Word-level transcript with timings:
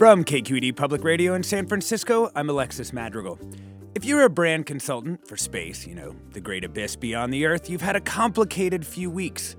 From 0.00 0.24
KQED 0.24 0.76
Public 0.76 1.04
Radio 1.04 1.34
in 1.34 1.42
San 1.42 1.66
Francisco, 1.66 2.30
I'm 2.34 2.48
Alexis 2.48 2.90
Madrigal. 2.90 3.38
If 3.94 4.02
you're 4.02 4.22
a 4.22 4.30
brand 4.30 4.64
consultant 4.64 5.28
for 5.28 5.36
space, 5.36 5.86
you 5.86 5.94
know, 5.94 6.16
the 6.30 6.40
great 6.40 6.64
abyss 6.64 6.96
beyond 6.96 7.34
the 7.34 7.44
Earth, 7.44 7.68
you've 7.68 7.82
had 7.82 7.96
a 7.96 8.00
complicated 8.00 8.86
few 8.86 9.10
weeks. 9.10 9.56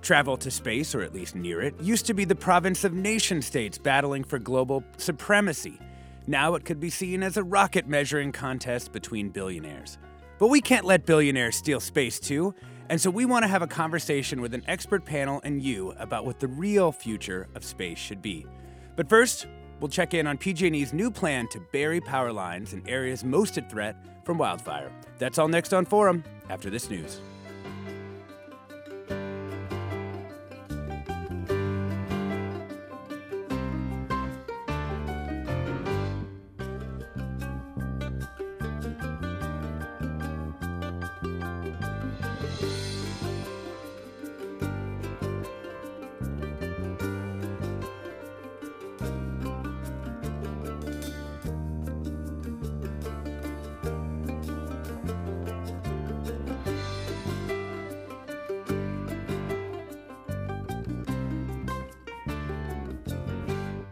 Travel 0.00 0.38
to 0.38 0.50
space, 0.50 0.94
or 0.94 1.02
at 1.02 1.12
least 1.12 1.34
near 1.34 1.60
it, 1.60 1.78
used 1.78 2.06
to 2.06 2.14
be 2.14 2.24
the 2.24 2.34
province 2.34 2.84
of 2.84 2.94
nation 2.94 3.42
states 3.42 3.76
battling 3.76 4.24
for 4.24 4.38
global 4.38 4.82
supremacy. 4.96 5.78
Now 6.26 6.54
it 6.54 6.64
could 6.64 6.80
be 6.80 6.88
seen 6.88 7.22
as 7.22 7.36
a 7.36 7.44
rocket 7.44 7.86
measuring 7.86 8.32
contest 8.32 8.92
between 8.92 9.28
billionaires. 9.28 9.98
But 10.38 10.46
we 10.46 10.62
can't 10.62 10.86
let 10.86 11.04
billionaires 11.04 11.56
steal 11.56 11.80
space 11.80 12.18
too, 12.18 12.54
and 12.88 12.98
so 12.98 13.10
we 13.10 13.26
want 13.26 13.42
to 13.42 13.48
have 13.48 13.60
a 13.60 13.66
conversation 13.66 14.40
with 14.40 14.54
an 14.54 14.64
expert 14.66 15.04
panel 15.04 15.42
and 15.44 15.60
you 15.60 15.92
about 15.98 16.24
what 16.24 16.40
the 16.40 16.48
real 16.48 16.92
future 16.92 17.46
of 17.54 17.62
space 17.62 17.98
should 17.98 18.22
be. 18.22 18.46
But 18.96 19.10
first, 19.10 19.46
We'll 19.82 19.88
check 19.88 20.14
in 20.14 20.28
on 20.28 20.38
PG&E's 20.38 20.92
new 20.92 21.10
plan 21.10 21.48
to 21.48 21.58
bury 21.58 22.00
power 22.00 22.32
lines 22.32 22.72
in 22.72 22.88
areas 22.88 23.24
most 23.24 23.58
at 23.58 23.68
threat 23.68 23.96
from 24.22 24.38
wildfire. 24.38 24.92
That's 25.18 25.38
all 25.38 25.48
next 25.48 25.74
on 25.74 25.86
Forum 25.86 26.22
after 26.50 26.70
this 26.70 26.88
news. 26.88 27.20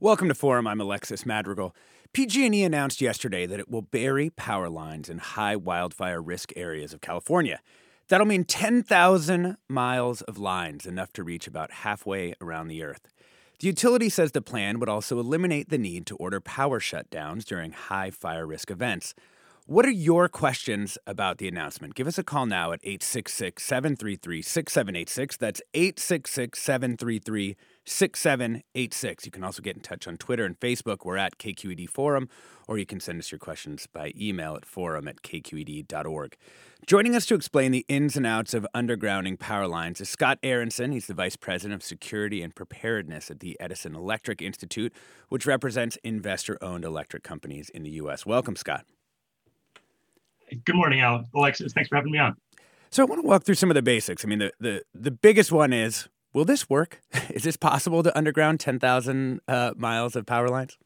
Welcome 0.03 0.29
to 0.29 0.34
Forum. 0.34 0.67
I'm 0.67 0.81
Alexis 0.81 1.27
Madrigal. 1.27 1.77
PG&E 2.15 2.65
announced 2.65 3.03
yesterday 3.03 3.45
that 3.45 3.61
it 3.61 3.70
will 3.70 3.83
bury 3.83 4.31
power 4.31 4.70
lines 4.70 5.11
in 5.11 5.19
high 5.19 5.56
wildfire 5.56 6.23
risk 6.23 6.55
areas 6.56 6.95
of 6.95 7.03
California. 7.03 7.61
That'll 8.09 8.27
mean 8.27 8.45
10,000 8.45 9.59
miles 9.69 10.23
of 10.23 10.39
lines, 10.39 10.87
enough 10.87 11.12
to 11.12 11.23
reach 11.23 11.47
about 11.47 11.71
halfway 11.71 12.33
around 12.41 12.69
the 12.69 12.83
Earth. 12.83 13.09
The 13.59 13.67
utility 13.67 14.09
says 14.09 14.33
the 14.33 14.41
plan 14.41 14.81
would 14.81 14.89
also 14.89 15.21
eliminate 15.21 15.69
the 15.69 15.77
need 15.77 16.06
to 16.06 16.17
order 16.17 16.41
power 16.41 16.81
shutdowns 16.81 17.45
during 17.45 17.73
high 17.73 18.11
fire 18.11 18.47
risk 18.47 18.71
events. 18.71 19.15
What 19.67 19.84
are 19.84 19.91
your 19.91 20.28
questions 20.31 20.97
about 21.06 21.37
the 21.37 21.47
announcement? 21.47 21.95
Give 21.95 22.06
us 22.06 22.17
a 22.17 22.25
call 22.25 22.47
now 22.47 22.73
at 22.73 22.81
866 22.83 23.62
733 23.62 24.41
6786. 24.41 25.37
That's 25.37 25.62
866 25.75 26.59
733 26.59 27.56
6786. 27.91 29.27
You 29.27 29.33
can 29.33 29.45
also 29.45 29.61
get 29.62 29.77
in 29.77 29.83
touch 29.83 30.06
on 30.06 30.17
Twitter 30.17 30.45
and 30.45 30.59
Facebook. 30.59 31.05
We're 31.05 31.17
at 31.17 31.39
KQED 31.39 31.89
Forum, 31.89 32.28
or 32.69 32.78
you 32.78 32.87
can 32.87 33.01
send 33.01 33.19
us 33.19 33.33
your 33.33 33.39
questions 33.39 33.87
by 33.93 34.12
email 34.19 34.56
at 34.56 34.65
forum 34.65 35.09
at 35.09 35.23
kqed.org. 35.23 36.37
Joining 36.87 37.15
us 37.15 37.27
to 37.27 37.34
explain 37.34 37.73
the 37.73 37.84
ins 37.89 38.17
and 38.17 38.27
outs 38.27 38.55
of 38.55 38.67
undergrounding 38.75 39.39
power 39.39 39.67
lines 39.67 40.00
is 40.00 40.09
Scott 40.09 40.39
Aaronson. 40.43 40.93
He's 40.93 41.06
the 41.06 41.15
Vice 41.15 41.37
President 41.37 41.75
of 41.75 41.83
Security 41.83 42.43
and 42.43 42.55
Preparedness 42.55 43.31
at 43.31 43.41
the 43.41 43.59
Edison 43.61 43.95
Electric 43.95 44.41
Institute, 44.41 44.93
which 45.29 45.45
represents 45.45 45.99
investor 46.03 46.56
owned 46.62 46.84
electric 46.84 47.23
companies 47.23 47.69
in 47.71 47.83
the 47.83 47.91
U.S. 47.91 48.25
Welcome, 48.25 48.56
Scott. 48.56 48.87
Good 50.65 50.75
morning, 50.75 51.00
Alexis. 51.34 51.73
Thanks 51.73 51.89
for 51.89 51.97
having 51.97 52.12
me 52.12 52.19
on. 52.19 52.37
So 52.91 53.03
I 53.03 53.06
want 53.06 53.23
to 53.23 53.27
walk 53.27 53.45
through 53.45 53.55
some 53.55 53.71
of 53.71 53.75
the 53.75 53.83
basics. 53.83 54.25
I 54.25 54.29
mean, 54.29 54.41
the, 54.41 54.53
the, 54.59 54.83
the 54.95 55.11
biggest 55.12 55.53
one 55.53 55.73
is 55.73 56.09
Will 56.33 56.45
this 56.45 56.71
work? 56.71 57.01
Is 57.31 57.45
this 57.45 57.57
possible 57.57 58.03
to 58.03 58.17
underground 58.17 58.61
10,000 58.61 59.41
uh, 59.49 59.73
miles 59.77 60.17
of 60.17 60.27
power 60.27 60.49
lines? 60.49 60.79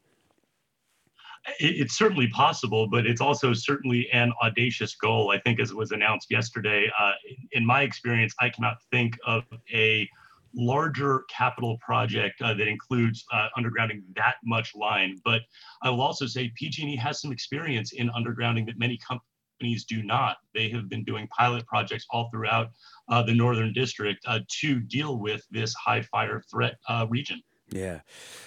it's 1.59 1.95
certainly 1.95 2.27
possible, 2.29 2.87
but 2.87 3.05
it's 3.05 3.21
also 3.21 3.53
certainly 3.53 4.09
an 4.11 4.33
audacious 4.43 4.95
goal. 4.95 5.31
I 5.31 5.39
think, 5.39 5.59
as 5.59 5.69
it 5.69 5.77
was 5.77 5.91
announced 5.91 6.31
yesterday, 6.31 6.91
uh, 6.99 7.11
in 7.51 7.65
my 7.65 7.83
experience, 7.83 8.33
I 8.39 8.49
cannot 8.49 8.77
think 8.91 9.15
of 9.27 9.43
a 9.71 10.09
larger 10.55 11.23
capital 11.29 11.77
project 11.85 12.41
uh, 12.41 12.53
that 12.53 12.67
includes 12.67 13.23
uh, 13.31 13.49
undergrounding 13.57 14.01
that 14.15 14.35
much 14.43 14.73
line. 14.75 15.17
But 15.23 15.41
I 15.83 15.89
will 15.89 16.01
also 16.01 16.25
say 16.25 16.51
PG&E 16.55 16.95
has 16.95 17.21
some 17.21 17.31
experience 17.31 17.91
in 17.93 18.09
undergrounding 18.09 18.65
that 18.67 18.79
many 18.79 18.97
com- 18.97 19.19
companies 19.55 19.85
do 19.85 20.03
not. 20.03 20.37
They 20.53 20.69
have 20.69 20.89
been 20.89 21.03
doing 21.03 21.27
pilot 21.27 21.65
projects 21.65 22.05
all 22.09 22.29
throughout 22.31 22.69
uh, 23.09 23.23
the 23.23 23.33
Northern 23.33 23.73
District 23.73 24.19
uh, 24.27 24.39
to 24.61 24.79
deal 24.79 25.19
with 25.19 25.45
this 25.51 25.73
high 25.73 26.01
fire 26.01 26.41
threat 26.51 26.75
uh, 26.87 27.07
region. 27.09 27.41
Yeah. 27.71 28.01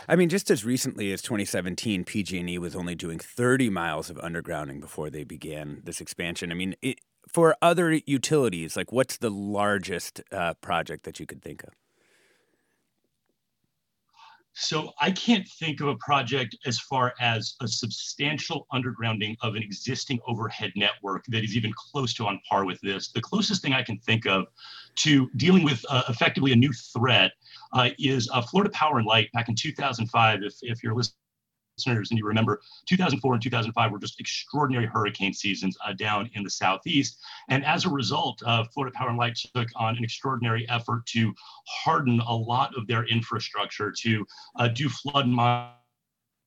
I 0.09 0.15
mean, 0.15 0.29
just 0.29 0.51
as 0.51 0.65
recently 0.65 1.13
as 1.13 1.23
2017, 1.23 2.05
PG&E 2.05 2.59
was 2.59 2.77
only 2.77 2.95
doing 2.95 3.19
30 3.19 3.69
miles 3.69 4.11
of 4.11 4.17
undergrounding 4.19 4.81
before 4.81 5.11
they 5.11 5.25
began 5.25 5.81
this 5.85 6.01
expansion. 6.01 6.53
I 6.53 6.55
mean, 6.55 6.77
it, 6.83 7.01
for 7.33 7.57
other 7.61 8.01
utilities, 8.07 8.77
like 8.77 8.93
what's 8.93 9.17
the 9.17 9.31
largest 9.31 10.23
uh, 10.31 10.55
project 10.55 11.05
that 11.05 11.19
you 11.19 11.27
could 11.27 11.43
think 11.43 11.65
of? 11.65 11.71
So 14.61 14.93
I 15.01 15.13
can't 15.13 15.47
think 15.47 15.81
of 15.81 15.87
a 15.87 15.95
project 15.97 16.57
as 16.67 16.81
far 16.81 17.15
as 17.21 17.55
a 17.61 17.69
substantial 17.69 18.67
undergrounding 18.73 19.37
of 19.41 19.55
an 19.55 19.63
existing 19.63 20.19
overhead 20.27 20.73
network 20.75 21.25
that 21.27 21.45
is 21.45 21.57
even 21.57 21.73
close 21.77 22.13
to 22.15 22.27
on 22.27 22.41
par 22.49 22.65
with 22.65 22.81
this. 22.81 23.13
The 23.13 23.21
closest 23.21 23.63
thing 23.63 23.73
I 23.73 23.85
can 23.85 23.99
think 23.99 24.27
of 24.27 24.47
to 24.97 25.31
dealing 25.37 25.63
with 25.63 25.85
uh, 25.89 26.03
effectively 26.09 26.51
a 26.51 26.57
new 26.57 26.73
threat 26.73 27.31
uh, 27.73 27.91
is 28.01 28.29
uh, 28.33 28.43
Florida 28.43 28.71
Power 28.71 28.99
and 28.99 29.07
Light 29.07 29.31
back 29.33 29.49
in 29.49 29.55
2005. 29.55 30.43
If, 30.43 30.55
if 30.63 30.83
you're 30.83 30.97
listening 30.97 31.15
listeners 31.79 32.11
and 32.11 32.19
you 32.19 32.27
remember 32.27 32.61
2004 32.87 33.35
and 33.35 33.43
2005 33.43 33.93
were 33.93 33.99
just 33.99 34.19
extraordinary 34.21 34.87
hurricane 34.87 35.33
seasons 35.33 35.77
uh, 35.87 35.93
down 35.93 36.29
in 36.35 36.43
the 36.43 36.51
southeast. 36.51 37.19
And 37.49 37.65
as 37.65 37.85
a 37.85 37.91
result, 37.91 38.43
uh, 38.45 38.65
Florida 38.65 38.97
Power 38.97 39.11
and 39.11 39.19
Light 39.19 39.37
took 39.55 39.69
on 39.77 39.97
an 39.97 40.05
extraordinary 40.05 40.69
effort 40.69 41.07
to 41.07 41.33
harden 41.67 42.21
a 42.21 42.35
lot 42.35 42.77
of 42.77 42.87
their 42.87 43.05
infrastructure, 43.07 43.93
to 43.99 44.27
uh, 44.57 44.69
do 44.69 44.89
flood 44.89 45.29
monitoring 45.29 45.75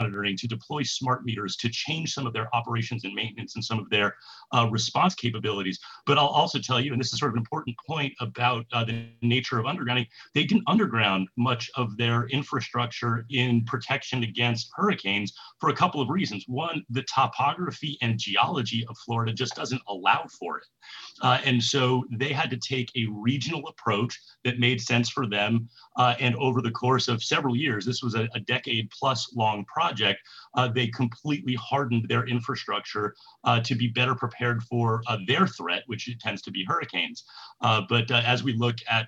monitoring, 0.02 0.38
to 0.38 0.48
deploy 0.48 0.84
smart 0.84 1.24
meters, 1.26 1.56
to 1.58 1.70
change 1.70 2.14
some 2.14 2.26
of 2.28 2.34
their 2.34 2.54
operations 2.56 3.04
and 3.04 3.14
maintenance 3.14 3.56
and 3.56 3.64
some 3.64 3.80
of 3.80 3.90
their 3.90 4.16
uh, 4.54 4.68
response 4.70 5.16
capabilities. 5.16 5.80
But 6.06 6.18
I'll 6.18 6.28
also 6.28 6.60
tell 6.60 6.80
you, 6.80 6.92
and 6.92 7.00
this 7.00 7.14
is 7.14 7.20
sort 7.20 7.30
of 7.30 7.36
an 7.36 7.40
important 7.40 7.76
point 7.88 8.14
about 8.20 8.66
uh, 8.74 8.84
the 8.84 9.06
nature 9.22 9.60
of 9.60 9.66
undergrounding, 9.66 10.08
they 10.34 10.44
didn't 10.44 10.64
underground 10.68 11.28
much 11.38 11.70
of 11.76 11.98
their 11.98 12.28
infrastructure 12.28 13.26
in 13.30 13.64
protection 13.66 14.24
against 14.24 14.70
hurricanes 14.76 15.34
for 15.60 15.70
a 15.70 15.76
couple 15.76 16.02
of 16.02 16.10
reasons. 16.10 16.44
One, 16.48 16.84
the 16.90 17.04
topography 17.04 17.98
and 18.02 18.18
geology 18.18 18.86
of 18.90 18.98
Florida 19.06 19.34
just 19.34 19.56
doesn't 19.56 19.82
allow 19.88 20.26
for 20.40 20.58
it. 20.60 20.66
Uh, 21.22 21.40
and 21.46 21.64
so 21.64 22.04
they 22.12 22.34
had 22.34 22.50
to 22.50 22.58
take 22.58 22.90
a 22.96 23.06
regional 23.12 23.68
approach 23.68 24.20
that 24.44 24.60
made 24.60 24.82
sense 24.82 25.10
for 25.10 25.28
them. 25.28 25.70
Uh, 25.98 26.16
and 26.20 26.36
over 26.36 26.62
the 26.62 26.72
course 26.72 27.08
of 27.08 27.24
several 27.24 27.56
years, 27.56 27.86
this 27.86 28.02
was 28.02 28.16
a, 28.16 28.28
a 28.34 28.40
decade 28.40 28.90
plus 28.90 29.34
long 29.36 29.64
project, 29.66 29.91
uh, 30.56 30.68
they 30.68 30.88
completely 30.88 31.56
hardened 31.56 32.06
their 32.08 32.26
infrastructure 32.28 33.16
uh, 33.44 33.60
to 33.62 33.76
be 33.76 33.88
better 33.88 34.16
prepared 34.16 34.64
for 34.64 35.02
uh, 35.08 35.18
their 35.28 35.48
threat, 35.48 35.84
which 35.88 36.10
tends 36.20 36.42
to 36.42 36.52
be 36.52 36.64
hurricanes. 36.66 37.24
Uh, 37.62 37.82
but 37.90 38.10
as 38.12 38.44
we 38.44 38.54
look 38.54 38.76
at 38.90 39.08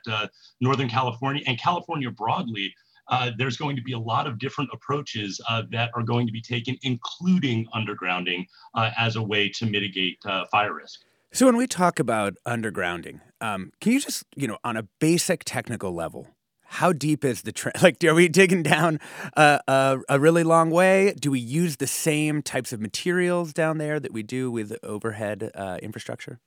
Northern 0.60 0.90
California 0.90 1.44
and 1.48 1.60
California 1.60 2.10
broadly, 2.12 2.74
uh, 3.10 3.32
there's 3.38 3.58
going 3.58 3.76
to 3.76 3.82
be 3.82 3.94
a 3.94 4.00
lot 4.00 4.28
of 4.28 4.40
different 4.40 4.70
approaches 4.74 5.40
uh, 5.50 5.64
that 5.72 5.92
are 5.94 6.04
going 6.04 6.26
to 6.26 6.32
be 6.32 6.42
taken, 6.42 6.78
including 6.84 7.68
undergrounding, 7.76 8.46
uh, 8.76 8.92
as 8.98 9.16
a 9.16 9.22
way 9.22 9.50
to 9.50 9.66
mitigate 9.66 10.18
fire 10.52 10.74
risk. 10.74 11.02
So 11.34 11.48
when 11.48 11.58
we 11.58 11.68
talk 11.68 12.00
about 12.00 12.36
undergrounding, 12.48 13.20
um, 13.42 13.72
can 13.82 13.92
you 13.92 14.00
just, 14.00 14.24
you 14.36 14.48
know, 14.48 14.58
on 14.64 14.78
a 14.78 14.84
basic 15.00 15.44
technical 15.44 15.92
level, 15.92 16.28
how 16.74 16.92
deep 16.92 17.24
is 17.24 17.44
the 17.44 17.52
trench? 17.52 17.78
Like, 17.84 18.04
are 18.04 18.16
we 18.16 18.28
digging 18.28 18.64
down 18.64 19.00
uh, 19.38 19.60
a, 19.68 20.00
a 20.10 20.20
really 20.20 20.44
long 20.44 20.72
way? 20.72 21.14
Do 21.14 21.32
we 21.32 21.40
use 21.40 21.78
the 21.78 21.88
same 21.88 22.42
types 22.42 22.74
of 22.74 22.80
materials 22.82 23.54
down 23.54 23.78
there 23.78 24.00
that 24.00 24.12
we 24.12 24.24
do 24.24 24.50
with 24.50 24.78
overhead 24.84 25.52
uh, 25.54 25.78
infrastructure? 25.82 26.40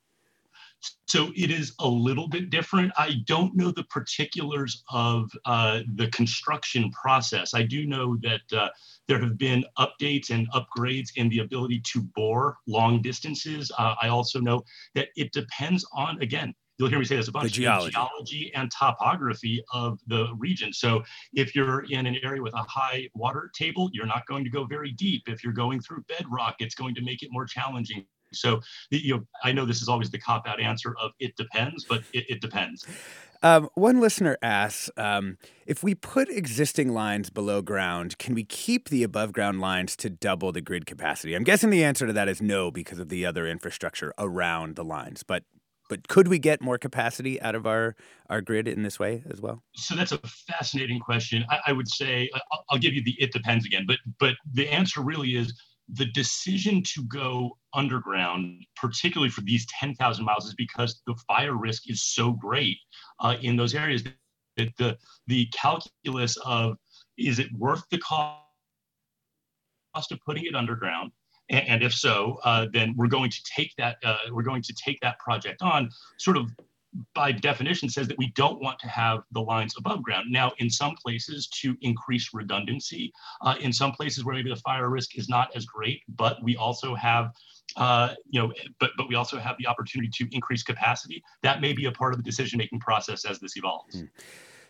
So 1.06 1.30
it 1.36 1.50
is 1.50 1.74
a 1.80 1.88
little 1.88 2.28
bit 2.28 2.50
different. 2.50 2.92
I 2.98 3.22
don't 3.26 3.56
know 3.56 3.70
the 3.70 3.84
particulars 3.84 4.82
of 4.90 5.30
uh, 5.44 5.80
the 5.94 6.08
construction 6.08 6.90
process. 6.90 7.54
I 7.54 7.62
do 7.62 7.86
know 7.86 8.16
that 8.22 8.42
uh, 8.52 8.68
there 9.08 9.20
have 9.20 9.38
been 9.38 9.64
updates 9.78 10.30
and 10.30 10.50
upgrades 10.52 11.10
in 11.16 11.28
the 11.28 11.40
ability 11.40 11.80
to 11.92 12.02
bore 12.14 12.56
long 12.66 13.00
distances. 13.00 13.70
Uh, 13.78 13.94
I 14.02 14.08
also 14.08 14.40
know 14.40 14.64
that 14.94 15.08
it 15.16 15.32
depends 15.32 15.86
on, 15.92 16.20
again, 16.20 16.54
you'll 16.78 16.88
hear 16.88 16.98
me 16.98 17.04
say 17.04 17.16
this 17.16 17.28
a 17.28 17.32
bunch, 17.32 17.44
the 17.44 17.50
geology. 17.50 17.86
the 17.86 17.92
geology 17.92 18.52
and 18.54 18.70
topography 18.70 19.62
of 19.72 19.98
the 20.06 20.28
region. 20.38 20.72
So 20.72 21.02
if 21.32 21.54
you're 21.54 21.84
in 21.90 22.06
an 22.06 22.16
area 22.22 22.42
with 22.42 22.54
a 22.54 22.64
high 22.68 23.08
water 23.14 23.50
table, 23.54 23.90
you're 23.92 24.06
not 24.06 24.26
going 24.26 24.44
to 24.44 24.50
go 24.50 24.64
very 24.64 24.92
deep. 24.92 25.24
If 25.26 25.42
you're 25.42 25.52
going 25.52 25.80
through 25.80 26.04
bedrock, 26.08 26.56
it's 26.58 26.74
going 26.74 26.94
to 26.96 27.02
make 27.02 27.22
it 27.22 27.28
more 27.30 27.46
challenging. 27.46 28.06
So 28.32 28.60
you 28.90 29.16
know, 29.16 29.26
I 29.44 29.52
know 29.52 29.64
this 29.64 29.82
is 29.82 29.88
always 29.88 30.10
the 30.10 30.18
cop 30.18 30.46
out 30.46 30.60
answer 30.60 30.94
of 31.00 31.12
it 31.18 31.36
depends, 31.36 31.84
but 31.84 32.02
it, 32.12 32.24
it 32.28 32.40
depends. 32.40 32.84
Um, 33.42 33.68
one 33.74 34.00
listener 34.00 34.38
asks 34.42 34.90
um, 34.96 35.38
if 35.66 35.82
we 35.82 35.94
put 35.94 36.28
existing 36.28 36.92
lines 36.92 37.30
below 37.30 37.62
ground, 37.62 38.18
can 38.18 38.34
we 38.34 38.44
keep 38.44 38.88
the 38.88 39.02
above 39.02 39.32
ground 39.32 39.60
lines 39.60 39.94
to 39.96 40.10
double 40.10 40.52
the 40.52 40.60
grid 40.60 40.86
capacity? 40.86 41.34
I'm 41.34 41.44
guessing 41.44 41.70
the 41.70 41.84
answer 41.84 42.06
to 42.06 42.12
that 42.14 42.28
is 42.28 42.40
no 42.40 42.70
because 42.70 42.98
of 42.98 43.08
the 43.08 43.26
other 43.26 43.46
infrastructure 43.46 44.12
around 44.18 44.76
the 44.76 44.84
lines. 44.84 45.22
But 45.22 45.44
but 45.88 46.08
could 46.08 46.28
we 46.28 46.38
get 46.38 46.60
more 46.60 46.78
capacity 46.78 47.40
out 47.40 47.54
of 47.54 47.66
our 47.66 47.96
our 48.28 48.40
grid 48.40 48.68
in 48.68 48.82
this 48.82 48.98
way 48.98 49.22
as 49.30 49.40
well? 49.40 49.62
So 49.74 49.94
that's 49.94 50.12
a 50.12 50.18
fascinating 50.18 51.00
question. 51.00 51.44
I, 51.50 51.60
I 51.68 51.72
would 51.72 51.88
say 51.88 52.30
I'll, 52.52 52.64
I'll 52.70 52.78
give 52.78 52.94
you 52.94 53.02
the 53.02 53.14
it 53.18 53.32
depends 53.32 53.66
again, 53.66 53.84
but 53.86 53.98
but 54.18 54.34
the 54.52 54.68
answer 54.68 55.00
really 55.00 55.36
is 55.36 55.52
the 55.88 56.06
decision 56.06 56.82
to 56.82 57.04
go 57.04 57.56
underground, 57.74 58.64
particularly 58.74 59.30
for 59.30 59.42
these 59.42 59.66
10,000 59.78 60.24
miles, 60.24 60.46
is 60.46 60.54
because 60.54 61.00
the 61.06 61.14
fire 61.28 61.54
risk 61.54 61.88
is 61.88 62.02
so 62.02 62.32
great 62.32 62.76
uh, 63.20 63.36
in 63.40 63.56
those 63.56 63.74
areas 63.74 64.02
that 64.56 64.76
the, 64.78 64.96
the 65.26 65.46
calculus 65.54 66.36
of 66.44 66.76
is 67.18 67.38
it 67.38 67.46
worth 67.56 67.84
the 67.90 67.98
cost 67.98 68.40
of 70.10 70.18
putting 70.26 70.44
it 70.44 70.54
underground? 70.54 71.12
And, 71.48 71.82
if 71.82 71.94
so, 71.94 72.38
uh, 72.44 72.66
then 72.72 72.94
we're 72.96 73.06
going 73.06 73.30
to 73.30 73.42
take 73.56 73.72
that 73.78 73.96
uh, 74.04 74.16
we're 74.32 74.42
going 74.42 74.62
to 74.62 74.74
take 74.74 74.98
that 75.00 75.18
project 75.20 75.62
on, 75.62 75.90
sort 76.18 76.36
of 76.36 76.50
by 77.14 77.30
definition 77.30 77.88
says 77.88 78.08
that 78.08 78.18
we 78.18 78.32
don't 78.34 78.60
want 78.60 78.78
to 78.80 78.88
have 78.88 79.20
the 79.32 79.40
lines 79.40 79.74
above 79.76 80.02
ground. 80.02 80.26
Now, 80.30 80.52
in 80.58 80.70
some 80.70 80.94
places 80.96 81.46
to 81.60 81.76
increase 81.82 82.30
redundancy, 82.32 83.12
uh, 83.42 83.54
in 83.60 83.72
some 83.72 83.92
places 83.92 84.24
where 84.24 84.34
maybe 84.34 84.50
the 84.50 84.56
fire 84.56 84.88
risk 84.88 85.16
is 85.18 85.28
not 85.28 85.54
as 85.54 85.66
great, 85.66 86.02
but 86.08 86.42
we 86.42 86.56
also 86.56 86.94
have, 86.94 87.32
uh, 87.76 88.14
you 88.30 88.40
know, 88.40 88.52
but 88.80 88.90
but 88.96 89.08
we 89.08 89.14
also 89.14 89.38
have 89.38 89.56
the 89.58 89.66
opportunity 89.66 90.10
to 90.14 90.28
increase 90.34 90.62
capacity. 90.62 91.22
That 91.42 91.60
may 91.60 91.72
be 91.72 91.86
a 91.86 91.92
part 91.92 92.12
of 92.12 92.18
the 92.18 92.24
decision-making 92.24 92.80
process 92.80 93.24
as 93.24 93.38
this 93.38 93.56
evolves. 93.56 93.96
Mm. 93.96 94.08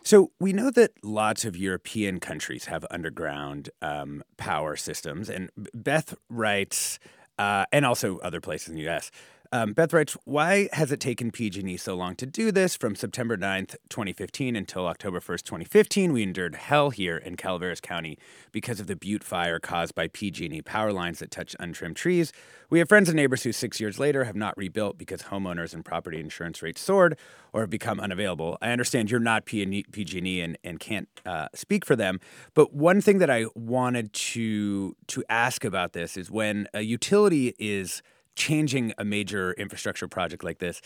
So 0.07 0.31
we 0.39 0.53
know 0.53 0.71
that 0.71 0.91
lots 1.03 1.43
of 1.43 1.57
European 1.57 2.21
countries 2.21 2.67
have 2.67 2.85
underground 2.89 3.71
um, 3.81 4.23
power 4.37 4.77
systems, 4.77 5.29
and 5.29 5.49
Beth 5.73 6.15
writes, 6.29 6.97
uh, 7.37 7.65
and 7.73 7.85
also 7.85 8.17
other 8.19 8.39
places 8.39 8.69
in 8.69 8.75
the 8.75 8.83
U.S. 8.83 9.11
Um, 9.51 9.73
Beth 9.73 9.93
writes, 9.93 10.17
why 10.25 10.67
has 10.73 10.91
it 10.91 10.99
taken 10.99 11.31
PG&E 11.31 11.77
so 11.77 11.95
long 11.95 12.15
to 12.15 12.25
do 12.25 12.51
this? 12.51 12.75
From 12.75 12.95
September 12.95 13.37
9th, 13.37 13.75
2015 13.89 14.55
until 14.55 14.87
October 14.87 15.19
1st, 15.19 15.43
2015, 15.43 16.13
we 16.13 16.23
endured 16.23 16.55
hell 16.55 16.89
here 16.89 17.17
in 17.17 17.37
Calaveras 17.37 17.79
County 17.79 18.17
because 18.51 18.79
of 18.79 18.87
the 18.87 18.95
Butte 18.95 19.23
fire 19.23 19.59
caused 19.59 19.95
by 19.95 20.07
PG&E 20.09 20.61
power 20.63 20.91
lines 20.91 21.19
that 21.19 21.31
touch 21.31 21.55
untrimmed 21.59 21.95
trees. 21.95 22.33
We 22.69 22.79
have 22.79 22.89
friends 22.89 23.07
and 23.07 23.15
neighbors 23.15 23.43
who 23.43 23.53
six 23.53 23.79
years 23.79 23.99
later 23.99 24.25
have 24.25 24.35
not 24.35 24.57
rebuilt 24.57 24.97
because 24.97 25.23
homeowners 25.23 25.73
and 25.73 25.85
property 25.85 26.19
insurance 26.19 26.61
rates 26.61 26.81
soared 26.81 27.17
or 27.53 27.61
have 27.61 27.69
become 27.69 27.99
unavailable. 27.99 28.57
I 28.61 28.71
understand 28.71 29.09
you're 29.09 29.19
not 29.21 29.45
PG&E 29.45 30.41
and, 30.41 30.57
and 30.63 30.79
can't 30.79 31.07
uh, 31.25 31.47
speak 31.53 31.85
for 31.85 31.95
them, 31.95 32.19
but 32.53 32.73
one 32.73 32.99
thing 32.99 33.19
that 33.19 33.29
I 33.29 33.45
wanted 33.55 34.11
to 34.13 34.95
to 35.07 35.23
ask 35.29 35.63
about 35.63 35.93
this 35.93 36.17
is 36.17 36.29
when 36.29 36.67
a 36.73 36.81
utility 36.81 37.55
is– 37.57 38.01
changing 38.37 38.93
a 38.97 39.03
major 39.03 39.51
infrastructure 39.53 40.07
project 40.07 40.43
like 40.43 40.59
this, 40.59 40.81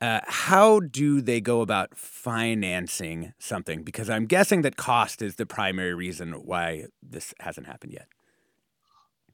uh, 0.00 0.20
how 0.26 0.80
do 0.80 1.20
they 1.20 1.40
go 1.40 1.60
about 1.60 1.96
financing 1.96 3.32
something? 3.38 3.82
Because 3.82 4.08
I'm 4.08 4.26
guessing 4.26 4.62
that 4.62 4.76
cost 4.76 5.20
is 5.20 5.36
the 5.36 5.46
primary 5.46 5.94
reason 5.94 6.32
why 6.32 6.86
this 7.02 7.34
hasn't 7.40 7.66
happened 7.66 7.92
yet. 7.92 8.06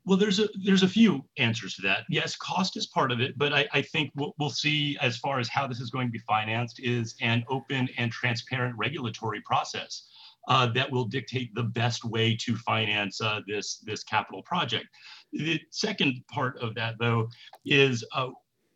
Well, 0.07 0.17
there's 0.17 0.41
a 0.41 0.49
there's 0.65 0.83
a 0.83 0.89
few 0.89 1.25
answers 1.37 1.75
to 1.75 1.83
that. 1.83 2.05
Yes, 2.09 2.35
cost 2.35 2.77
is 2.77 2.87
part 2.87 3.13
of 3.13 3.21
it, 3.21 3.37
but 3.37 3.53
I, 3.53 3.69
I 3.73 3.83
think 3.83 4.11
what 4.15 4.33
we'll 4.39 4.51
see 4.51 4.97
as 5.01 5.19
far 5.19 5.39
as 5.39 5.49
how 5.49 5.67
this 5.67 5.79
is 5.79 5.91
going 5.91 6.09
to 6.09 6.13
be 6.13 6.21
financed 6.21 6.81
is 6.81 7.15
an 7.21 7.45
open 7.49 7.89
and 7.99 8.11
transparent 8.11 8.75
regulatory 8.79 9.43
process 9.43 10.09
uh, 10.49 10.67
that 10.73 10.91
will 10.91 11.05
dictate 11.05 11.55
the 11.55 11.63
best 11.63 12.05
way 12.05 12.37
to 12.37 12.57
finance 12.57 13.21
uh, 13.21 13.41
this 13.47 13.79
this 13.79 14.03
capital 14.03 14.43
project. 14.43 14.87
The 15.33 15.61
second 15.71 16.23
part 16.29 16.59
of 16.61 16.75
that, 16.75 16.95
though, 16.99 17.29
is 17.65 18.05
uh, 18.15 18.31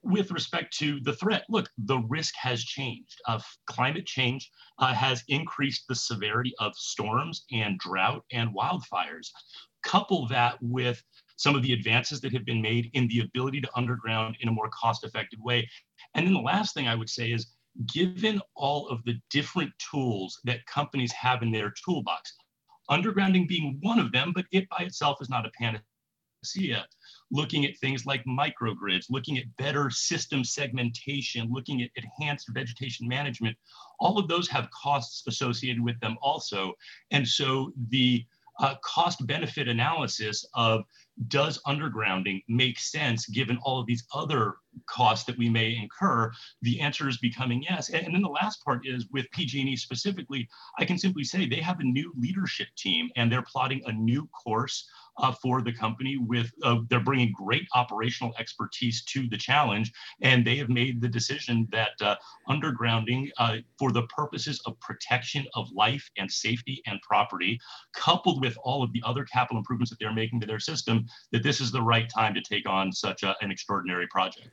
with 0.04 0.30
respect 0.30 0.76
to 0.78 1.00
the 1.00 1.14
threat. 1.14 1.44
Look, 1.48 1.70
the 1.78 1.98
risk 1.98 2.34
has 2.36 2.62
changed. 2.62 3.20
Uh, 3.26 3.40
climate 3.66 4.06
change 4.06 4.50
uh, 4.78 4.92
has 4.92 5.24
increased 5.28 5.84
the 5.88 5.94
severity 5.94 6.52
of 6.60 6.76
storms 6.76 7.44
and 7.50 7.78
drought 7.78 8.24
and 8.30 8.54
wildfires. 8.54 9.28
Couple 9.82 10.26
that 10.28 10.58
with 10.60 11.02
some 11.36 11.56
of 11.56 11.62
the 11.62 11.72
advances 11.72 12.20
that 12.20 12.32
have 12.32 12.44
been 12.44 12.62
made 12.62 12.90
in 12.92 13.08
the 13.08 13.20
ability 13.20 13.60
to 13.60 13.70
underground 13.74 14.36
in 14.40 14.48
a 14.48 14.52
more 14.52 14.70
cost 14.70 15.04
effective 15.04 15.40
way. 15.40 15.68
And 16.14 16.26
then 16.26 16.34
the 16.34 16.40
last 16.40 16.74
thing 16.74 16.86
I 16.86 16.94
would 16.94 17.10
say 17.10 17.32
is 17.32 17.53
given 17.86 18.40
all 18.54 18.88
of 18.88 19.04
the 19.04 19.20
different 19.30 19.72
tools 19.78 20.40
that 20.44 20.66
companies 20.66 21.12
have 21.12 21.42
in 21.42 21.50
their 21.50 21.72
toolbox, 21.84 22.34
undergrounding 22.90 23.48
being 23.48 23.78
one 23.82 23.98
of 23.98 24.12
them, 24.12 24.32
but 24.34 24.46
it 24.52 24.68
by 24.68 24.84
itself 24.84 25.18
is 25.20 25.28
not 25.28 25.46
a 25.46 25.50
panacea 25.50 26.86
looking 27.30 27.64
at 27.64 27.76
things 27.78 28.06
like 28.06 28.24
microgrids, 28.24 29.06
looking 29.10 29.38
at 29.38 29.56
better 29.56 29.90
system 29.90 30.44
segmentation, 30.44 31.50
looking 31.50 31.82
at 31.82 31.90
enhanced 31.96 32.48
vegetation 32.52 33.08
management. 33.08 33.56
All 33.98 34.18
of 34.18 34.28
those 34.28 34.48
have 34.48 34.70
costs 34.70 35.24
associated 35.26 35.82
with 35.82 35.98
them 36.00 36.16
also. 36.22 36.74
And 37.10 37.26
so 37.26 37.72
the 37.88 38.24
uh, 38.60 38.76
cost 38.84 39.26
benefit 39.26 39.68
analysis 39.68 40.44
of 40.54 40.84
does 41.28 41.60
undergrounding 41.66 42.42
make 42.48 42.78
sense 42.78 43.26
given 43.26 43.58
all 43.62 43.78
of 43.78 43.86
these 43.86 44.04
other 44.12 44.56
costs 44.88 45.24
that 45.26 45.38
we 45.38 45.48
may 45.48 45.76
incur? 45.76 46.30
The 46.62 46.80
answer 46.80 47.08
is 47.08 47.18
becoming 47.18 47.62
yes. 47.62 47.90
And, 47.90 48.06
and 48.06 48.14
then 48.14 48.22
the 48.22 48.28
last 48.28 48.64
part 48.64 48.80
is 48.84 49.06
with 49.12 49.30
PG&E 49.32 49.76
specifically, 49.76 50.48
I 50.78 50.84
can 50.84 50.98
simply 50.98 51.24
say 51.24 51.46
they 51.46 51.60
have 51.60 51.80
a 51.80 51.84
new 51.84 52.12
leadership 52.16 52.68
team 52.76 53.10
and 53.16 53.30
they're 53.30 53.42
plotting 53.42 53.82
a 53.86 53.92
new 53.92 54.28
course 54.44 54.88
uh, 55.18 55.32
for 55.32 55.62
the 55.62 55.72
company 55.72 56.16
with 56.16 56.50
uh, 56.62 56.78
they're 56.90 57.00
bringing 57.00 57.32
great 57.32 57.66
operational 57.74 58.34
expertise 58.38 59.04
to 59.04 59.28
the 59.28 59.36
challenge 59.36 59.92
and 60.22 60.44
they 60.44 60.56
have 60.56 60.68
made 60.68 61.00
the 61.00 61.08
decision 61.08 61.68
that 61.70 61.92
uh, 62.00 62.16
undergrounding 62.48 63.30
uh, 63.38 63.58
for 63.78 63.92
the 63.92 64.02
purposes 64.08 64.60
of 64.66 64.78
protection 64.80 65.46
of 65.54 65.70
life 65.72 66.08
and 66.18 66.30
safety 66.30 66.82
and 66.86 67.00
property 67.02 67.58
coupled 67.94 68.40
with 68.40 68.56
all 68.64 68.82
of 68.82 68.92
the 68.92 69.02
other 69.04 69.24
capital 69.24 69.58
improvements 69.58 69.90
that 69.90 69.98
they're 70.00 70.12
making 70.12 70.40
to 70.40 70.46
their 70.46 70.60
system 70.60 71.03
that 71.32 71.42
this 71.42 71.60
is 71.60 71.70
the 71.72 71.82
right 71.82 72.08
time 72.08 72.34
to 72.34 72.40
take 72.40 72.68
on 72.68 72.92
such 72.92 73.22
a, 73.22 73.34
an 73.40 73.50
extraordinary 73.50 74.06
project 74.08 74.48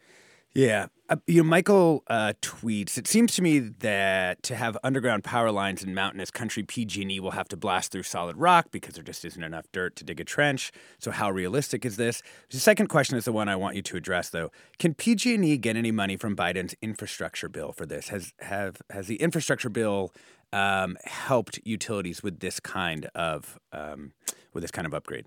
yeah. 0.53 0.87
Uh, 1.07 1.17
you 1.27 1.43
know, 1.43 1.49
Michael 1.49 2.03
uh, 2.07 2.33
tweets, 2.41 2.97
it 2.97 3.07
seems 3.07 3.35
to 3.35 3.41
me 3.41 3.59
that 3.59 4.43
to 4.43 4.55
have 4.55 4.77
underground 4.83 5.23
power 5.23 5.51
lines 5.51 5.83
in 5.83 5.93
mountainous 5.93 6.31
country, 6.31 6.63
PG&E 6.63 7.19
will 7.19 7.31
have 7.31 7.47
to 7.49 7.57
blast 7.57 7.91
through 7.91 8.03
solid 8.03 8.37
rock 8.37 8.67
because 8.71 8.95
there 8.95 9.03
just 9.03 9.25
isn't 9.25 9.43
enough 9.43 9.65
dirt 9.71 9.95
to 9.97 10.03
dig 10.03 10.19
a 10.19 10.23
trench. 10.23 10.71
So 10.99 11.11
how 11.11 11.29
realistic 11.31 11.85
is 11.85 11.97
this? 11.97 12.21
The 12.49 12.59
second 12.59 12.87
question 12.87 13.17
is 13.17 13.25
the 13.25 13.33
one 13.33 13.49
I 13.49 13.55
want 13.55 13.75
you 13.75 13.81
to 13.81 13.97
address, 13.97 14.29
though. 14.29 14.51
Can 14.79 14.93
PG&E 14.93 15.57
get 15.57 15.75
any 15.75 15.91
money 15.91 16.15
from 16.15 16.35
Biden's 16.35 16.75
infrastructure 16.81 17.49
bill 17.49 17.71
for 17.71 17.85
this? 17.85 18.09
Has 18.09 18.33
have 18.39 18.81
has 18.89 19.07
the 19.07 19.17
infrastructure 19.17 19.69
bill 19.69 20.13
um, 20.53 20.97
helped 21.05 21.59
utilities 21.63 22.23
with 22.23 22.39
this 22.39 22.59
kind 22.59 23.05
of 23.15 23.59
um, 23.71 24.13
with 24.53 24.63
this 24.63 24.71
kind 24.71 24.85
of 24.85 24.93
upgrade? 24.93 25.25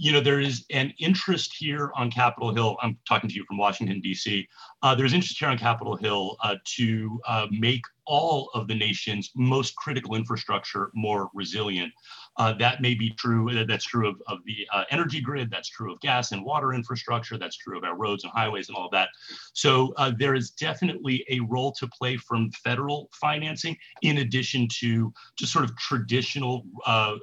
You 0.00 0.12
know, 0.12 0.20
there 0.20 0.38
is 0.38 0.64
an 0.70 0.94
interest 1.00 1.52
here 1.58 1.90
on 1.96 2.08
Capitol 2.08 2.54
Hill. 2.54 2.76
I'm 2.80 2.96
talking 3.06 3.28
to 3.28 3.34
you 3.34 3.44
from 3.48 3.58
Washington, 3.58 4.00
D.C. 4.00 4.46
Uh, 4.80 4.94
there's 4.94 5.12
interest 5.12 5.40
here 5.40 5.48
on 5.48 5.58
Capitol 5.58 5.96
Hill 5.96 6.36
uh, 6.44 6.54
to 6.76 7.20
uh, 7.26 7.48
make 7.50 7.82
all 8.06 8.48
of 8.54 8.68
the 8.68 8.76
nation's 8.76 9.32
most 9.34 9.74
critical 9.74 10.14
infrastructure 10.14 10.92
more 10.94 11.30
resilient. 11.34 11.92
Uh, 12.36 12.52
that 12.52 12.80
may 12.80 12.94
be 12.94 13.10
true. 13.10 13.50
Uh, 13.50 13.64
that's 13.66 13.84
true 13.84 14.08
of, 14.08 14.22
of 14.28 14.38
the 14.46 14.64
uh, 14.72 14.84
energy 14.92 15.20
grid. 15.20 15.50
That's 15.50 15.68
true 15.68 15.92
of 15.92 16.00
gas 16.00 16.30
and 16.30 16.44
water 16.44 16.74
infrastructure. 16.74 17.36
That's 17.36 17.56
true 17.56 17.76
of 17.76 17.82
our 17.82 17.96
roads 17.96 18.22
and 18.22 18.32
highways 18.32 18.68
and 18.68 18.76
all 18.76 18.84
of 18.84 18.92
that. 18.92 19.08
So 19.52 19.92
there 20.16 20.36
is 20.36 20.50
definitely 20.50 21.24
a 21.28 21.40
role 21.40 21.72
to 21.72 21.88
play 21.88 22.16
from 22.18 22.52
federal 22.52 23.10
financing, 23.12 23.76
in 24.02 24.18
addition 24.18 24.68
to 24.78 25.12
just 25.36 25.52
sort 25.52 25.64
of 25.64 25.76
traditional 25.76 26.64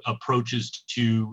approaches 0.06 0.84
to 0.88 1.32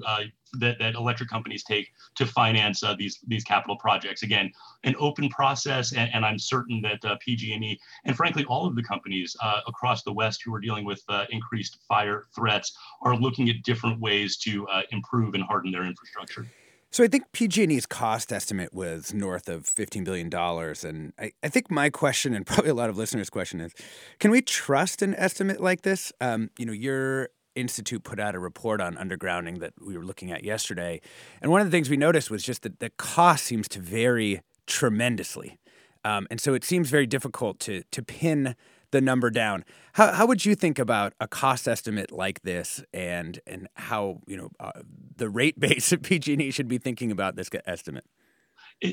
that, 0.60 0.80
that 0.80 0.96
electric 0.96 1.30
companies 1.30 1.64
take 1.64 1.92
to 2.16 2.26
finance 2.26 2.84
uh, 2.84 2.96
these 2.96 3.20
these 3.28 3.44
capital 3.44 3.76
projects. 3.78 4.24
Again, 4.24 4.52
an 4.84 4.96
open 5.00 5.30
process, 5.30 5.94
and, 5.94 6.10
and 6.14 6.26
I'm 6.26 6.40
certain 6.40 6.82
that 6.82 7.04
uh, 7.06 7.18
PG&E 7.20 7.80
and 8.06 8.16
frankly 8.16 8.46
all 8.46 8.66
of 8.66 8.76
the 8.76 8.84
companies 8.84 9.36
uh, 9.42 9.62
across 9.68 10.04
the 10.04 10.14
West 10.14 10.42
who 10.44 10.54
are 10.54 10.60
dealing 10.60 10.86
with 10.86 11.02
uh, 11.10 11.26
increased 11.30 11.80
fire 11.88 12.26
threats 12.36 12.78
are 13.02 13.16
looking 13.16 13.50
at 13.50 13.64
different 13.64 14.00
ways 14.00 14.38
to 14.38 14.68
uh, 14.68 14.82
improve 14.92 15.34
and 15.34 15.44
harden 15.44 15.72
their 15.72 15.86
infrastructure. 15.86 16.48
So 16.94 17.04
I 17.04 17.08
think 17.08 17.32
PG&E's 17.32 17.88
cost 17.88 18.32
estimate 18.32 18.72
was 18.72 19.16
north 19.16 19.50
of 19.50 19.64
$15 19.64 20.04
billion. 20.04 20.32
And 20.32 21.12
I, 21.18 21.32
I, 21.42 21.50
think 21.50 21.72
my 21.72 21.90
question, 21.90 22.36
and 22.36 22.46
probably 22.46 22.70
a 22.70 22.76
lot 22.76 22.92
of 22.92 22.98
listeners' 22.98 23.32
question 23.32 23.60
is, 23.62 23.74
can 24.20 24.30
we 24.30 24.44
trust 24.44 25.02
an 25.02 25.16
estimate 25.16 25.60
like 25.60 25.82
this? 25.82 26.14
Um, 26.22 26.52
you 26.56 26.68
know, 26.68 26.72
you're 26.72 27.30
Institute 27.56 28.04
put 28.04 28.20
out 28.20 28.36
a 28.36 28.40
report 28.40 28.82
on 28.82 28.96
undergrounding 28.96 29.60
that 29.60 29.74
we 29.82 29.98
were 29.98 30.06
looking 30.06 30.32
at 30.32 30.44
yesterday. 30.44 31.02
And 31.42 31.52
one 31.52 31.62
of 31.62 31.68
the 31.68 31.72
things 31.72 31.90
we 31.90 31.98
noticed 31.98 32.30
was 32.30 32.44
just 32.44 32.64
that 32.64 32.80
the 32.80 32.90
cost 32.92 33.46
seems 33.46 33.68
to 33.70 33.80
vary 33.80 34.42
tremendously. 34.68 35.60
Um, 36.06 36.28
and 36.30 36.40
so 36.40 36.54
it 36.54 36.64
seems 36.64 36.90
very 36.90 37.06
difficult 37.06 37.60
to, 37.62 37.84
to 37.92 38.04
pin 38.04 38.56
the 38.92 39.02
number 39.02 39.30
down. 39.30 39.66
How, 39.94 40.14
how 40.14 40.26
would 40.26 40.46
you 40.46 40.56
think 40.56 40.78
about 40.80 41.14
a 41.20 41.28
cost 41.28 41.68
estimate 41.68 42.12
like 42.12 42.44
this 42.44 42.84
and, 42.94 43.40
and 43.48 43.68
how 43.76 44.20
you 44.28 44.38
know 44.38 44.50
uh, 44.60 44.72
the 45.18 45.30
rate 45.30 45.60
base 45.60 45.92
of 45.92 46.02
PG&E 46.02 46.52
should 46.52 46.68
be 46.68 46.78
thinking 46.78 47.12
about 47.12 47.36
this 47.36 47.50
estimate? 47.66 48.06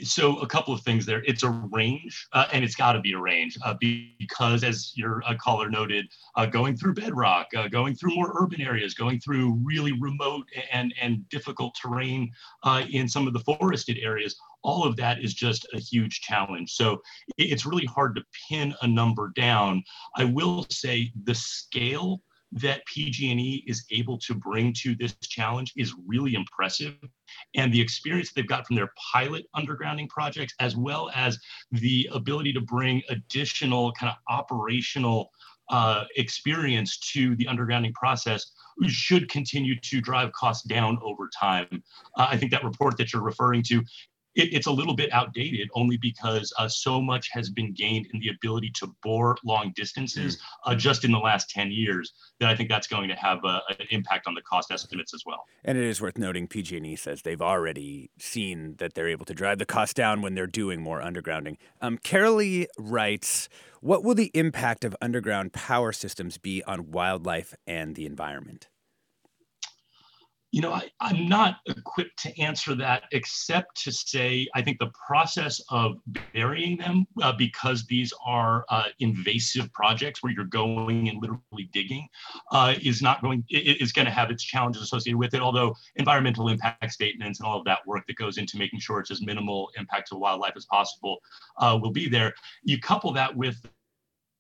So 0.03 0.39
a 0.39 0.47
couple 0.47 0.73
of 0.73 0.81
things 0.83 1.07
there. 1.07 1.23
It's 1.27 1.43
a 1.43 1.51
range, 1.51 2.29
uh, 2.33 2.47
and 2.53 2.65
it's 2.65 2.75
got 2.75 2.93
to 2.93 3.01
be 3.01 3.13
a 3.13 3.19
range 3.19 3.59
uh, 3.65 3.75
because, 3.81 4.65
as 4.65 4.93
your 4.95 5.23
uh, 5.27 5.35
caller 5.37 5.69
noted, 5.69 6.07
uh, 6.37 6.47
going 6.47 6.77
through 6.77 6.95
bedrock, 6.95 7.49
uh, 7.57 7.69
going 7.69 7.95
through 7.95 8.15
more 8.15 8.33
urban 8.41 8.61
areas, 8.61 8.95
going 8.95 9.21
through 9.21 9.61
really 9.65 9.93
remote 10.01 10.47
and 10.73 10.95
and 11.01 11.29
difficult 11.29 11.77
terrain 11.81 12.31
uh, 12.63 12.83
in 12.91 13.09
some 13.09 13.27
of 13.27 13.33
the 13.33 13.41
forested 13.41 13.99
areas, 13.99 14.37
all 14.63 14.85
of 14.85 14.97
that 14.97 15.23
is 15.23 15.35
just 15.35 15.67
a 15.73 15.79
huge 15.79 16.21
challenge. 16.21 16.73
So 16.73 17.01
it's 17.39 17.67
really 17.67 17.87
hard 17.87 18.15
to 18.17 18.25
pin 18.49 18.75
a 18.83 18.87
number 18.87 19.33
down. 19.35 19.83
I 20.17 20.25
will 20.25 20.67
say 20.71 21.13
the 21.25 21.35
scale 21.35 22.23
that 22.53 22.85
PG&E 22.87 23.65
is 23.67 23.85
able 23.91 24.19
to 24.19 24.35
bring 24.35 24.73
to 24.73 24.95
this 24.95 25.15
challenge 25.23 25.73
is 25.77 25.95
really 26.07 26.35
impressive. 26.35 26.95
And 27.55 27.73
the 27.73 27.81
experience 27.81 28.33
they've 28.33 28.47
got 28.47 28.67
from 28.67 28.77
their 28.77 28.93
pilot 29.13 29.47
undergrounding 29.55 30.09
projects, 30.09 30.55
as 30.59 30.77
well 30.77 31.11
as 31.15 31.39
the 31.71 32.09
ability 32.13 32.53
to 32.55 32.61
bring 32.61 33.03
additional 33.09 33.93
kind 33.93 34.11
of 34.11 34.17
operational 34.29 35.31
uh, 35.71 36.05
experience 36.17 36.99
to 36.99 37.37
the 37.37 37.47
undergrounding 37.47 37.95
process 37.95 38.53
should 38.89 39.29
continue 39.29 39.79
to 39.81 40.01
drive 40.01 40.33
costs 40.33 40.67
down 40.67 40.99
over 41.03 41.29
time. 41.39 41.83
Uh, 42.17 42.27
I 42.29 42.37
think 42.37 42.51
that 42.51 42.65
report 42.65 42.97
that 42.97 43.13
you're 43.13 43.23
referring 43.23 43.63
to 43.65 43.85
it, 44.35 44.53
it's 44.53 44.67
a 44.67 44.71
little 44.71 44.95
bit 44.95 45.13
outdated 45.13 45.69
only 45.75 45.97
because 45.97 46.53
uh, 46.59 46.69
so 46.69 47.01
much 47.01 47.29
has 47.33 47.51
been 47.51 47.73
gained 47.73 48.07
in 48.13 48.21
the 48.21 48.29
ability 48.29 48.71
to 48.77 48.95
bore 49.03 49.37
long 49.45 49.73
distances 49.75 50.37
mm. 50.37 50.41
uh, 50.67 50.75
just 50.75 51.05
in 51.05 51.11
the 51.11 51.19
last 51.19 51.51
10 51.51 51.71
years 51.71 52.13
that 52.39 52.49
I 52.49 52.55
think 52.55 52.69
that's 52.69 52.87
going 52.87 53.09
to 53.09 53.15
have 53.17 53.39
a, 53.45 53.61
an 53.79 53.87
impact 53.91 54.27
on 54.27 54.35
the 54.35 54.43
cost 54.43 54.71
estimates 54.71 55.15
as 55.15 55.23
well. 55.27 55.45
And 55.65 55.77
it 55.77 55.85
is 55.85 56.01
worth 56.01 56.19
noting 56.19 56.47
PG&E 56.47 56.97
says 56.97 57.23
they've 57.23 57.43
already 57.43 58.11
seen 58.19 58.77
that 58.79 58.95
they're 58.95 59.09
able 59.09 59.27
to 59.27 59.35
drive 59.35 59.59
the 59.59 59.67
cost 59.67 59.97
down 59.97 60.23
when 60.23 60.35
they're 60.35 60.47
doing 60.47 60.81
more 60.81 61.01
undergrounding. 61.01 61.57
Um, 61.81 61.99
Carolee 61.99 62.67
writes, 62.79 63.49
what 63.81 64.05
will 64.05 64.15
the 64.15 64.31
impact 64.35 64.85
of 64.85 64.95
underground 65.01 65.53
power 65.53 65.93
systems 65.93 66.39
be 66.39 66.63
on 66.65 66.91
wildlife 66.91 67.55
and 67.67 67.95
the 67.95 68.07
environment? 68.07 68.69
You 70.53 70.63
know, 70.63 70.73
I, 70.73 70.91
am 71.01 71.29
not 71.29 71.59
equipped 71.67 72.21
to 72.25 72.41
answer 72.41 72.75
that 72.75 73.05
except 73.13 73.81
to 73.85 73.93
say 73.93 74.49
I 74.55 74.63
think 74.63 74.79
the 74.79 74.91
process 75.07 75.61
of 75.71 75.99
burying 76.35 76.77
them, 76.77 77.07
uh, 77.23 77.33
because 77.33 77.87
these 77.87 78.13
are 78.25 78.65
uh, 78.69 78.87
invasive 78.99 79.73
projects 79.73 80.23
where 80.23 80.33
you're 80.33 80.45
going 80.45 81.09
and 81.09 81.21
literally 81.21 81.69
digging, 81.73 82.09
uh, 82.51 82.75
is 82.83 83.01
not 83.01 83.23
going 83.23 83.45
is 83.49 83.93
going 83.93 84.07
to 84.07 84.13
have 84.13 84.31
its 84.31 84.43
challenges 84.43 84.83
associated 84.83 85.19
with 85.19 85.35
it. 85.35 85.41
Although 85.41 85.75
environmental 85.97 86.49
impact 86.49 86.93
statements 86.93 87.39
and 87.39 87.47
all 87.47 87.59
of 87.59 87.65
that 87.67 87.87
work 87.87 88.07
that 88.09 88.17
goes 88.17 88.39
into 88.39 88.59
making 88.59 88.81
sure 88.81 88.99
it's 89.01 89.11
as 89.11 89.23
minimal 89.23 89.71
impact 89.79 90.09
to 90.09 90.17
wildlife 90.17 90.55
as 90.57 90.67
possible 90.67 91.19
uh, 91.59 91.79
will 91.81 91.93
be 91.93 92.09
there. 92.09 92.35
You 92.65 92.81
couple 92.81 93.13
that 93.13 93.35
with 93.37 93.57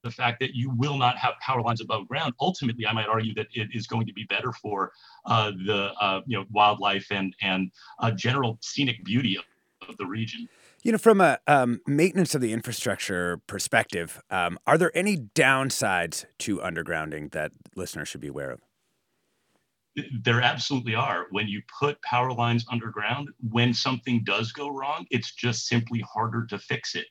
the 0.03 0.11
fact 0.11 0.41
that 0.41 0.55
you 0.55 0.71
will 0.71 0.97
not 0.97 1.17
have 1.19 1.35
power 1.41 1.63
lines 1.63 1.81
above 1.81 2.09
ground. 2.09 2.35
Ultimately, 2.41 2.87
I 2.87 2.93
might 2.93 3.09
argue 3.09 3.35
that 3.35 3.49
it 3.53 3.69
is 3.73 3.87
going 3.87 4.07
to 4.07 4.13
be 4.13 4.25
better 4.25 4.53
for 4.53 4.93
uh, 5.27 5.53
the 5.67 5.93
uh, 6.01 6.21
you 6.27 6.39
know 6.39 6.47
wildlife 6.51 7.07
and 7.11 7.35
and 7.41 7.71
uh, 7.99 8.11
general 8.11 8.59
scenic 8.63 9.05
beauty 9.05 9.37
of, 9.37 9.45
of, 9.89 9.97
the 9.99 10.07
region. 10.07 10.49
You 10.83 10.93
know, 10.93 10.99
from 10.99 11.21
a 11.21 11.39
um, 11.47 11.81
maintenance 11.87 12.35
of 12.35 12.41
the 12.41 12.53
infrastructure 12.53 13.39
perspective, 13.47 14.23
um, 14.31 14.59
are 14.67 14.79
there 14.79 14.91
any 14.95 15.17
downsides 15.19 16.25
to 16.41 16.59
undergrounding 16.59 17.33
that 17.33 17.53
listeners 17.77 18.09
should 18.09 18.21
be 18.21 18.29
aware 18.29 18.51
of? 18.51 18.61
There 20.23 20.41
absolutely 20.41 20.95
are. 20.95 21.27
When 21.31 21.49
you 21.49 21.63
put 21.79 22.01
power 22.03 22.33
lines 22.33 22.65
underground, 22.71 23.29
when 23.51 23.75
something 23.75 24.23
does 24.25 24.53
go 24.53 24.69
wrong, 24.69 25.05
it's 25.11 25.35
just 25.35 25.67
simply 25.67 26.01
harder 26.01 26.47
to 26.47 26.59
fix 26.59 26.95
it. 26.95 27.07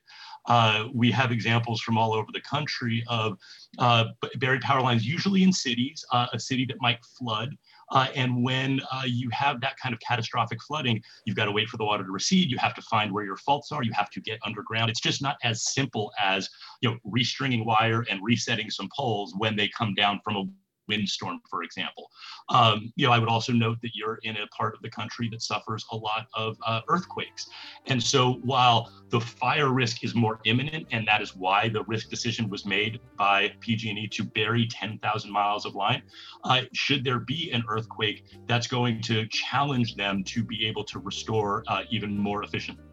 Uh, 0.50 0.88
we 0.94 1.12
have 1.12 1.32
examples 1.32 1.80
from 1.80 1.98
all 1.98 2.14
over 2.14 2.28
the 2.34 2.42
country 2.42 3.04
of 3.08 3.38
uh, 3.78 4.06
buried 4.38 4.62
power 4.62 4.82
lines, 4.82 5.06
usually 5.06 5.44
in 5.44 5.54
cities, 5.54 6.04
uh, 6.12 6.28
a 6.34 6.40
city 6.40 6.66
that 6.66 6.78
might 6.82 6.98
flood. 7.06 7.56
Uh, 7.92 8.08
and 8.16 8.44
when 8.44 8.80
uh, 8.92 9.04
you 9.06 9.30
have 9.32 9.62
that 9.62 9.78
kind 9.78 9.94
of 9.94 10.00
catastrophic 10.00 10.62
flooding, 10.64 11.02
you've 11.26 11.36
got 11.36 11.46
to 11.46 11.52
wait 11.52 11.68
for 11.70 11.78
the 11.78 11.86
water 11.86 12.04
to 12.04 12.12
recede. 12.12 12.52
You 12.52 12.58
have 12.58 12.74
to 12.76 12.82
find 12.84 13.12
where 13.12 13.24
your 13.24 13.38
faults 13.38 13.72
are. 13.72 13.84
You 13.84 13.94
have 13.94 14.10
to 14.12 14.22
get 14.22 14.40
underground. 14.46 14.90
It's 14.90 15.00
just 15.00 15.22
not 15.22 15.38
as 15.44 15.64
simple 15.64 16.12
as 16.20 16.50
you 16.82 16.90
know 16.90 16.98
restringing 17.08 17.66
wire 17.66 18.06
and 18.10 18.20
resetting 18.24 18.70
some 18.70 18.90
poles 18.96 19.34
when 19.38 19.56
they 19.56 19.70
come 19.70 19.94
down 19.94 20.20
from 20.24 20.36
a 20.36 20.44
windstorm, 20.90 21.40
for 21.50 21.64
example. 21.64 22.10
Um, 22.50 22.92
you 22.96 23.06
know, 23.06 23.14
I 23.14 23.20
would 23.20 23.30
also 23.30 23.54
note 23.54 23.78
that 23.84 23.92
you're 23.94 24.20
in 24.24 24.36
a 24.38 24.48
part 24.48 24.76
of 24.76 24.82
the 24.82 24.90
country 24.90 25.30
that 25.32 25.42
suffers 25.42 25.86
a 25.92 25.96
lot 25.96 26.28
of 26.34 26.58
uh, 26.66 26.82
earthquakes. 26.90 27.48
And 27.86 28.02
so 28.02 28.34
while 28.44 28.92
the 29.10 29.22
fire 29.22 29.70
risk 29.70 30.04
is 30.04 30.16
more 30.16 30.40
imminent, 30.46 30.88
and 30.92 31.08
that 31.08 31.22
is 31.22 31.36
why 31.36 31.70
the 31.70 31.84
risk 31.84 32.10
decision 32.10 32.50
was 32.50 32.66
made 32.66 33.00
by 33.18 33.54
PG&E 33.62 34.08
to 34.10 34.24
bury 34.24 34.68
10,000 34.68 35.32
miles 35.32 35.66
of 35.66 35.76
line, 35.76 36.02
uh, 36.44 36.62
should 36.74 37.04
there 37.06 37.20
be 37.20 37.52
an 37.52 37.64
earthquake, 37.70 38.26
that's 38.48 38.68
going 38.68 39.02
to 39.04 39.26
challenge 39.28 39.96
them 39.96 40.24
to 40.26 40.44
be 40.44 40.66
able 40.66 40.84
to 40.84 41.00
restore 41.00 41.64
uh, 41.68 41.84
even 41.90 42.18
more 42.18 42.44
efficiently 42.44 42.84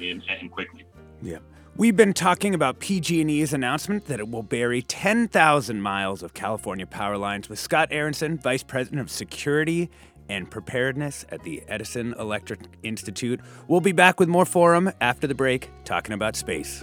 and, 0.00 0.22
and 0.28 0.50
quickly. 0.50 0.84
Yeah. 1.22 1.38
We've 1.78 1.94
been 1.94 2.14
talking 2.14 2.54
about 2.54 2.80
PG&E's 2.80 3.52
announcement 3.52 4.06
that 4.06 4.18
it 4.18 4.30
will 4.30 4.42
bury 4.42 4.80
10,000 4.80 5.82
miles 5.82 6.22
of 6.22 6.32
California 6.32 6.86
power 6.86 7.18
lines 7.18 7.50
with 7.50 7.58
Scott 7.58 7.88
Aaronson, 7.90 8.38
Vice 8.38 8.62
President 8.62 8.98
of 9.02 9.10
Security 9.10 9.90
and 10.26 10.50
Preparedness 10.50 11.26
at 11.28 11.42
the 11.42 11.62
Edison 11.68 12.14
Electric 12.18 12.60
Institute. 12.82 13.40
We'll 13.68 13.82
be 13.82 13.92
back 13.92 14.18
with 14.18 14.30
more 14.30 14.46
Forum 14.46 14.90
after 15.02 15.26
the 15.26 15.34
break, 15.34 15.70
talking 15.84 16.14
about 16.14 16.34
space. 16.34 16.82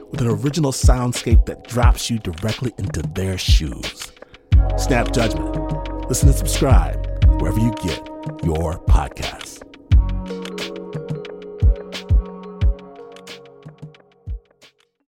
with 0.11 0.21
an 0.21 0.27
original 0.27 0.71
soundscape 0.71 1.45
that 1.45 1.63
drops 1.63 2.09
you 2.09 2.19
directly 2.19 2.73
into 2.77 3.01
their 3.01 3.37
shoes. 3.37 4.11
Snap 4.77 5.11
Judgment. 5.13 6.09
Listen 6.09 6.29
and 6.29 6.37
subscribe 6.37 7.05
wherever 7.41 7.59
you 7.59 7.73
get 7.81 8.05
your 8.43 8.77
podcasts. 8.85 9.60